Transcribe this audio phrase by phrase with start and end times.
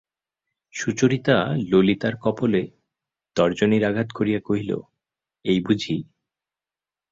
[0.73, 1.37] সুচরিতা
[1.69, 2.63] ললিতার কপোলে
[3.35, 4.71] তর্জনীর আঘাত করিয়া কহিল,
[5.45, 5.97] এই বুঝি!